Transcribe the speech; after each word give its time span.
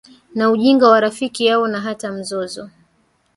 na 0.35 0.51
ujinga 0.51 0.87
wa 0.87 0.99
rafiki 0.99 1.45
yao 1.45 1.67
Na 1.67 1.81
hata 1.81 2.11
mzozo 2.11 2.69